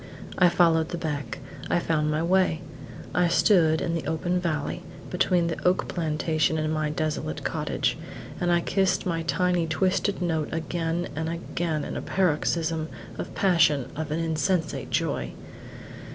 I 0.39 0.49
followed 0.49 0.89
the 0.89 0.97
beck. 0.97 1.37
I 1.69 1.77
found 1.77 2.09
my 2.09 2.23
way. 2.23 2.61
I 3.13 3.27
stood 3.27 3.81
in 3.81 3.93
the 3.93 4.07
open 4.07 4.39
valley, 4.39 4.81
between 5.11 5.45
the 5.45 5.63
oak 5.63 5.87
plantation 5.87 6.57
and 6.57 6.73
my 6.73 6.89
desolate 6.89 7.43
cottage, 7.43 7.99
and 8.39 8.51
I 8.51 8.61
kissed 8.61 9.05
my 9.05 9.21
tiny, 9.21 9.67
twisted 9.67 10.19
note 10.19 10.49
again 10.51 11.07
and 11.15 11.29
again 11.29 11.83
in 11.83 11.95
a 11.95 12.01
paroxysm 12.01 12.89
of 13.19 13.35
passion 13.35 13.89
and 13.95 13.99
of 13.99 14.11
insensate 14.11 14.89
joy. 14.89 15.33